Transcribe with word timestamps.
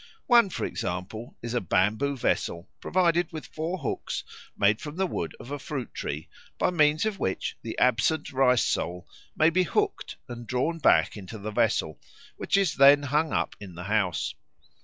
One, 0.25 0.49
for 0.49 0.65
example, 0.65 1.37
is 1.43 1.53
a 1.53 1.61
bamboo 1.61 2.17
vessel 2.17 2.67
provided 2.79 3.31
with 3.31 3.45
four 3.45 3.77
hooks 3.77 4.23
made 4.57 4.81
from 4.81 4.95
the 4.95 5.05
wood 5.05 5.35
of 5.39 5.51
a 5.51 5.59
fruit 5.59 5.93
tree, 5.93 6.27
by 6.57 6.71
means 6.71 7.05
of 7.05 7.19
which 7.19 7.55
the 7.61 7.77
absent 7.77 8.31
rice 8.31 8.63
soul 8.65 9.07
may 9.35 9.51
be 9.51 9.61
hooked 9.61 10.15
and 10.27 10.47
drawn 10.47 10.79
back 10.79 11.17
into 11.17 11.37
the 11.37 11.51
vessel, 11.51 11.99
which 12.35 12.57
is 12.57 12.77
then 12.77 13.03
hung 13.03 13.31
up 13.31 13.55
in 13.59 13.75
the 13.75 13.83
house. 13.83 14.33